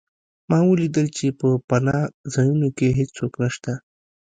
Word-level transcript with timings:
ما 0.49 0.59
ولیدل 0.69 1.07
چې 1.17 1.25
په 1.39 1.47
پناه 1.69 2.05
ځایونو 2.33 2.67
کې 2.77 2.87
هېڅوک 2.99 3.33
نشته 3.41 3.71